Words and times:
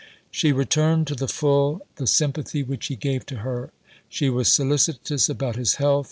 She 0.31 0.51
returned 0.51 1.05
to 1.05 1.13
the 1.15 1.27
full 1.27 1.85
the 1.97 2.07
sympathy 2.07 2.63
which 2.63 2.87
he 2.87 2.95
gave 2.95 3.23
to 3.27 3.35
her. 3.45 3.71
She 4.09 4.31
was 4.31 4.51
solicitous 4.51 5.29
about 5.29 5.57
his 5.57 5.75
health. 5.75 5.99